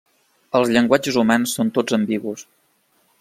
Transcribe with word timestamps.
Els 0.59 0.71
llenguatges 0.77 1.19
humans 1.23 1.55
són 1.59 1.71
tots 1.77 1.99
ambigus. 1.99 2.47